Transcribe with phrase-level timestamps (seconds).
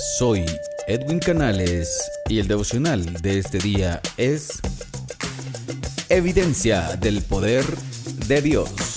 [0.00, 0.46] Soy
[0.86, 4.48] Edwin Canales y el devocional de este día es
[6.08, 7.66] Evidencia del Poder
[8.26, 8.89] de Dios.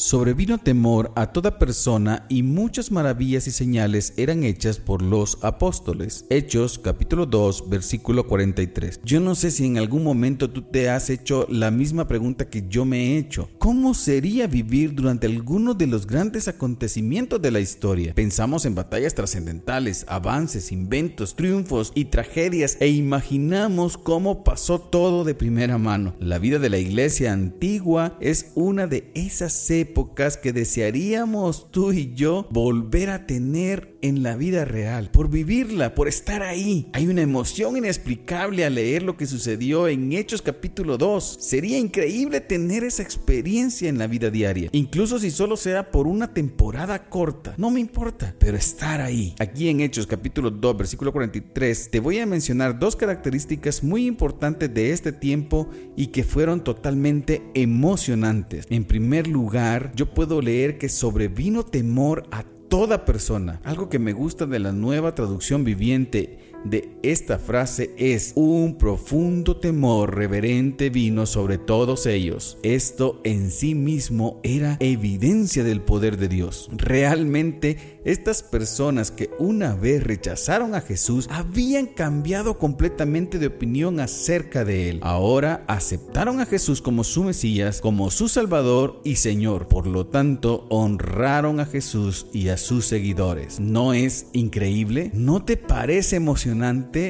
[0.00, 6.24] Sobrevino temor a toda persona y muchas maravillas y señales eran hechas por los apóstoles.
[6.30, 9.00] Hechos capítulo 2 versículo 43.
[9.04, 12.66] Yo no sé si en algún momento tú te has hecho la misma pregunta que
[12.66, 13.50] yo me he hecho.
[13.58, 18.14] ¿Cómo sería vivir durante alguno de los grandes acontecimientos de la historia?
[18.14, 25.34] Pensamos en batallas trascendentales, avances, inventos, triunfos y tragedias e imaginamos cómo pasó todo de
[25.34, 26.14] primera mano.
[26.20, 29.52] La vida de la iglesia antigua es una de esas
[29.90, 35.94] épocas que desearíamos tú y yo volver a tener en la vida real, por vivirla,
[35.94, 36.88] por estar ahí.
[36.92, 41.38] Hay una emoción inexplicable al leer lo que sucedió en Hechos capítulo 2.
[41.40, 46.32] Sería increíble tener esa experiencia en la vida diaria, incluso si solo sea por una
[46.32, 47.54] temporada corta.
[47.58, 49.34] No me importa, pero estar ahí.
[49.40, 54.72] Aquí en Hechos capítulo 2, versículo 43, te voy a mencionar dos características muy importantes
[54.72, 58.66] de este tiempo y que fueron totalmente emocionantes.
[58.70, 63.60] En primer lugar, yo puedo leer que sobrevino temor a toda persona.
[63.64, 69.56] Algo que me gusta de la nueva traducción viviente de esta frase es un profundo
[69.56, 72.58] temor reverente vino sobre todos ellos.
[72.62, 76.68] Esto en sí mismo era evidencia del poder de Dios.
[76.72, 84.64] Realmente estas personas que una vez rechazaron a Jesús habían cambiado completamente de opinión acerca
[84.64, 85.00] de él.
[85.02, 89.68] Ahora aceptaron a Jesús como su Mesías, como su Salvador y Señor.
[89.68, 93.60] Por lo tanto, honraron a Jesús y a sus seguidores.
[93.60, 95.10] ¿No es increíble?
[95.14, 96.49] ¿No te parece emocionante?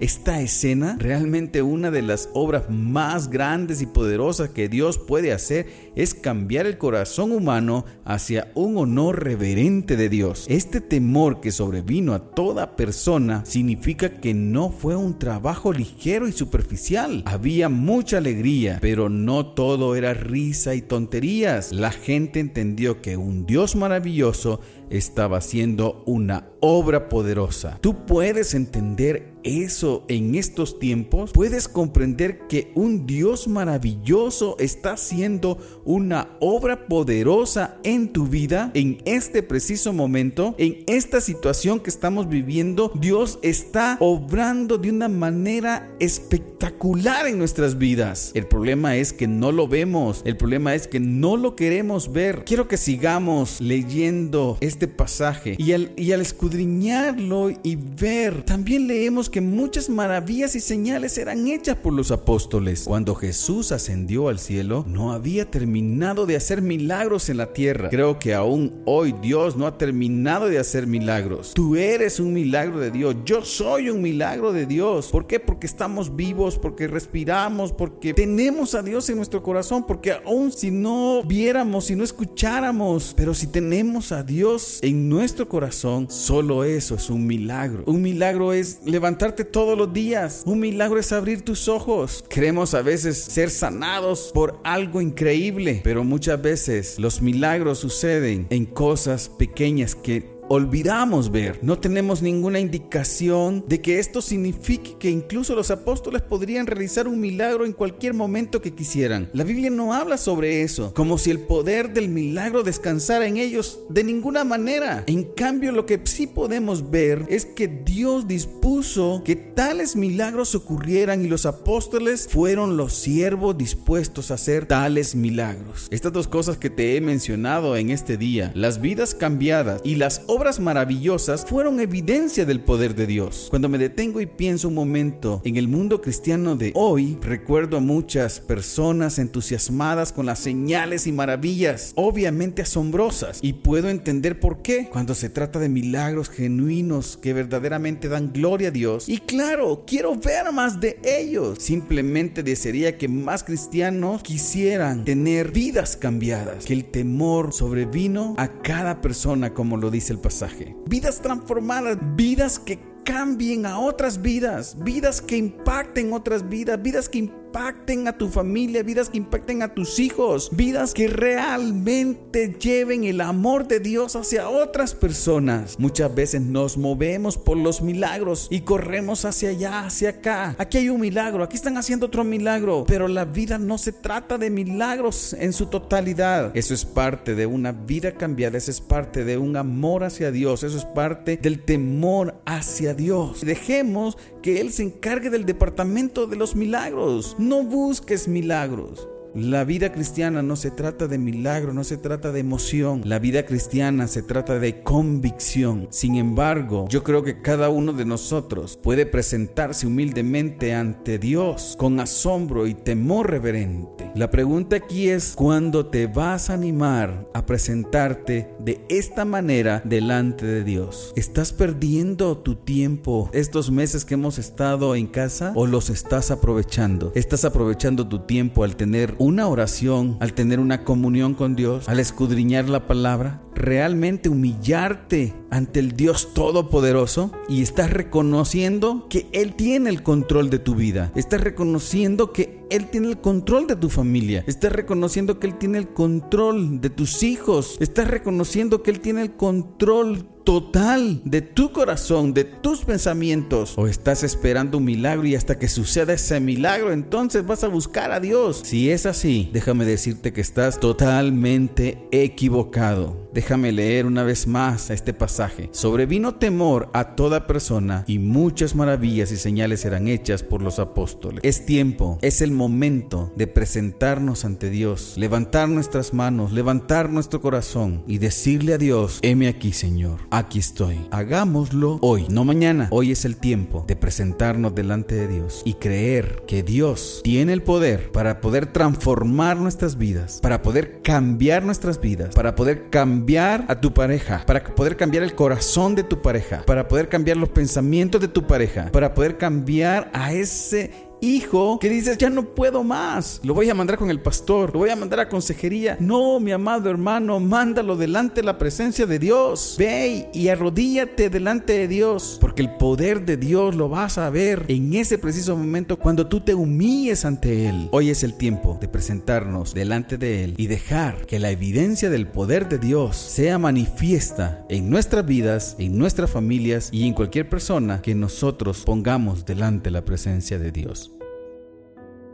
[0.00, 5.66] Esta escena, realmente una de las obras más grandes y poderosas que Dios puede hacer
[5.96, 10.46] es cambiar el corazón humano hacia un honor reverente de Dios.
[10.48, 16.32] Este temor que sobrevino a toda persona significa que no fue un trabajo ligero y
[16.32, 17.22] superficial.
[17.26, 21.72] Había mucha alegría, pero no todo era risa y tonterías.
[21.72, 24.60] La gente entendió que un Dios maravilloso
[24.90, 27.78] estaba haciendo una obra poderosa.
[27.80, 35.58] Tú puedes entender eso en estos tiempos, puedes comprender que un Dios maravilloso está haciendo
[35.84, 42.28] una obra poderosa en tu vida, en este preciso momento, en esta situación que estamos
[42.28, 42.90] viviendo.
[42.94, 48.32] Dios está obrando de una manera espectacular en nuestras vidas.
[48.34, 52.44] El problema es que no lo vemos, el problema es que no lo queremos ver.
[52.44, 59.88] Quiero que sigamos leyendo este pasaje y al, escudriñarlo y ver, también leemos que muchas
[59.88, 62.84] maravillas y señales eran hechas por los apóstoles.
[62.84, 67.88] Cuando Jesús ascendió al cielo, no había terminado de hacer milagros en la tierra.
[67.88, 71.50] Creo que aún hoy Dios no ha terminado de hacer milagros.
[71.52, 73.16] Tú eres un milagro de Dios.
[73.24, 75.08] Yo soy un milagro de Dios.
[75.08, 75.40] ¿Por qué?
[75.40, 80.70] Porque estamos vivos, porque respiramos, porque tenemos a Dios en nuestro corazón, porque aún si
[80.70, 86.94] no viéramos, si no escucháramos, pero si tenemos a Dios en nuestro corazón, solo eso
[86.94, 87.82] es un milagro.
[87.86, 90.42] Un milagro es levantar todos los días.
[90.44, 92.24] Un milagro es abrir tus ojos.
[92.28, 98.66] Queremos a veces ser sanados por algo increíble, pero muchas veces los milagros suceden en
[98.66, 101.58] cosas pequeñas que olvidamos ver.
[101.62, 107.20] No tenemos ninguna indicación de que esto signifique que incluso los apóstoles podrían realizar un
[107.20, 109.30] milagro en cualquier momento que quisieran.
[109.32, 113.80] La Biblia no habla sobre eso, como si el poder del milagro descansara en ellos
[113.88, 115.04] de ninguna manera.
[115.06, 121.24] En cambio, lo que sí podemos ver es que Dios dispuso que tales milagros ocurrieran
[121.24, 125.88] y los apóstoles fueron los siervos dispuestos a hacer tales milagros.
[125.90, 130.22] Estas dos cosas que te he mencionado en este día, las vidas cambiadas y las
[130.34, 133.46] obras maravillosas fueron evidencia del poder de Dios.
[133.50, 137.80] Cuando me detengo y pienso un momento en el mundo cristiano de hoy, recuerdo a
[137.80, 144.88] muchas personas entusiasmadas con las señales y maravillas, obviamente asombrosas, y puedo entender por qué
[144.90, 149.08] cuando se trata de milagros genuinos que verdaderamente dan gloria a Dios.
[149.08, 151.58] Y claro, quiero ver más de ellos.
[151.60, 159.00] Simplemente desearía que más cristianos quisieran tener vidas cambiadas, que el temor sobrevino a cada
[159.00, 160.74] persona como lo dice el pasaje.
[160.86, 167.18] Vidas transformadas, vidas que cambien a otras vidas, vidas que impacten otras vidas, vidas que
[167.18, 173.04] impacten impacten a tu familia, vidas que impacten a tus hijos, vidas que realmente lleven
[173.04, 175.78] el amor de Dios hacia otras personas.
[175.78, 180.56] Muchas veces nos movemos por los milagros y corremos hacia allá, hacia acá.
[180.58, 184.36] Aquí hay un milagro, aquí están haciendo otro milagro, pero la vida no se trata
[184.36, 186.50] de milagros en su totalidad.
[186.56, 190.64] Eso es parte de una vida cambiada, eso es parte de un amor hacia Dios,
[190.64, 193.42] eso es parte del temor hacia Dios.
[193.42, 197.36] Dejemos que Él se encargue del departamento de los milagros.
[197.44, 199.06] No busques milagros.
[199.34, 203.02] La vida cristiana no se trata de milagro, no se trata de emoción.
[203.04, 205.88] La vida cristiana se trata de convicción.
[205.90, 211.98] Sin embargo, yo creo que cada uno de nosotros puede presentarse humildemente ante Dios con
[211.98, 214.08] asombro y temor reverente.
[214.14, 220.46] La pregunta aquí es, ¿cuándo te vas a animar a presentarte de esta manera delante
[220.46, 221.12] de Dios?
[221.16, 227.10] ¿Estás perdiendo tu tiempo estos meses que hemos estado en casa o los estás aprovechando?
[227.16, 231.98] ¿Estás aprovechando tu tiempo al tener una oración, al tener una comunión con Dios, al
[231.98, 239.88] escudriñar la palabra, realmente humillarte ante el Dios Todopoderoso y estás reconociendo que Él tiene
[239.88, 241.10] el control de tu vida.
[241.14, 244.42] Estás reconociendo que Él tiene el control de tu familia.
[244.48, 247.76] Estás reconociendo que Él tiene el control de tus hijos.
[247.78, 253.74] Estás reconociendo que Él tiene el control total de tu corazón, de tus pensamientos.
[253.76, 258.12] O estás esperando un milagro y hasta que suceda ese milagro, entonces vas a buscar
[258.12, 258.60] a Dios.
[258.64, 263.24] Si es así, déjame decirte que estás totalmente equivocado.
[263.32, 265.68] Déjame leer una vez más este pasaje.
[265.72, 271.40] Sobrevino temor a toda persona y muchas maravillas y señales serán hechas por los apóstoles.
[271.42, 278.02] Es tiempo, es el momento de presentarnos ante Dios, levantar nuestras manos, levantar nuestro corazón
[278.06, 281.06] y decirle a Dios, heme aquí Señor, aquí estoy.
[281.10, 282.88] Hagámoslo hoy, no mañana.
[282.90, 287.62] Hoy es el tiempo de presentarnos delante de Dios y creer que Dios tiene el
[287.62, 293.78] poder para poder transformar nuestras vidas, para poder cambiar nuestras vidas, para poder cambiar a
[293.78, 298.22] tu pareja, para poder cambiar el corazón de tu pareja, para poder cambiar los pensamientos
[298.22, 303.40] de tu pareja, para poder cambiar a ese hijo que dices, ya no puedo más,
[303.42, 305.96] lo voy a mandar con el pastor, lo voy a mandar a consejería.
[306.00, 309.76] No, mi amado hermano, mándalo delante de la presencia de Dios.
[309.78, 314.64] Ve y arrodíllate delante de Dios, porque el poder de Dios lo vas a ver
[314.68, 317.88] en ese preciso momento cuando tú te humilles ante Él.
[317.92, 322.26] Hoy es el tiempo de presentarnos delante de Él y dejar que la evidencia del
[322.26, 328.02] poder de Dios sea manifiesta en nuestras vidas, en nuestras familias y en cualquier persona
[328.02, 331.13] que nosotros pongamos delante de la presencia de Dios.